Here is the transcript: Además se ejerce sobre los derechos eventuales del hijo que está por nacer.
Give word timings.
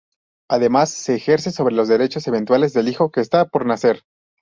Además 0.49 0.91
se 0.91 1.13
ejerce 1.13 1.51
sobre 1.51 1.75
los 1.75 1.87
derechos 1.87 2.25
eventuales 2.25 2.73
del 2.73 2.87
hijo 2.89 3.11
que 3.11 3.21
está 3.21 3.45
por 3.47 3.67
nacer. 3.67 4.01